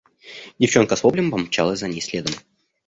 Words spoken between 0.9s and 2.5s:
с воплем помчалась за ней следом.